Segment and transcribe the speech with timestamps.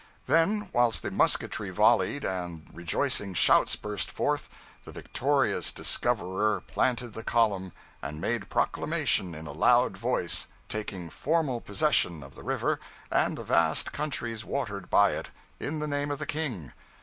[0.25, 4.49] Then, whilst the musketry volleyed and rejoicing shouts burst forth,
[4.83, 11.61] the victorious discoverer planted the column, and made proclamation in a loud voice, taking formal
[11.61, 12.79] possession of the river
[13.11, 15.29] and the vast countries watered by it,
[15.59, 16.73] in the name of the King.